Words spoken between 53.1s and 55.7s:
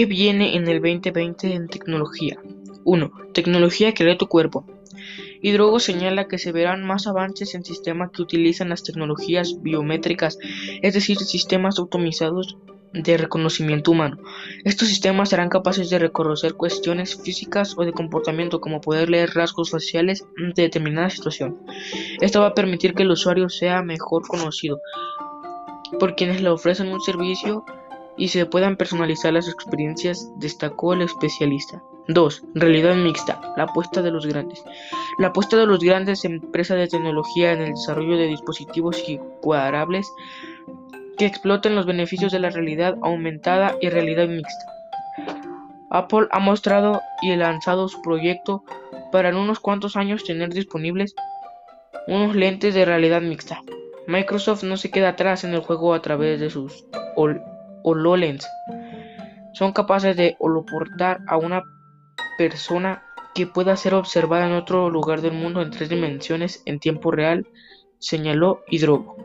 mixta. Microsoft no se queda atrás en el